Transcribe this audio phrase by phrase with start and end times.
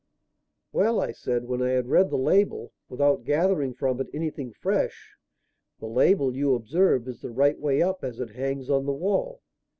[0.71, 5.15] "Well?" I said, when I had read the label without gathering from it anything fresh.
[5.79, 9.43] "The label, you observe, is the right way up as it hangs on the wall."